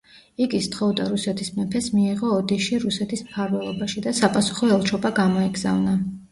[0.43, 5.99] იგი სთხოვდა რუსეთის მეფეს მიეღო ოდიში რუსეთის მფარველობაში და საპასუხო ელჩობა გამოეგზავნა.